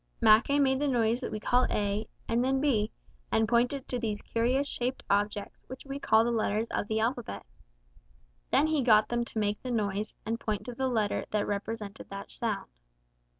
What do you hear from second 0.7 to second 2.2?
the noise that we call A